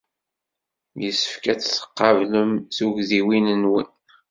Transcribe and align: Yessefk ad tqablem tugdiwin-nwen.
Yessefk 1.01 1.43
ad 1.51 1.59
tqablem 1.61 2.51
tugdiwin-nwen. 2.75 3.87